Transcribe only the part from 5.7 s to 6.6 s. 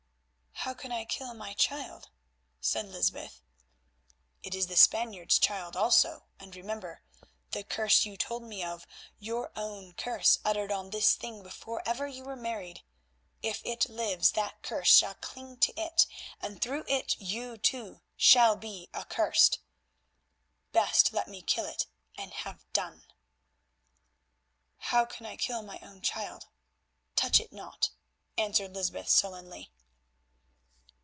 also, and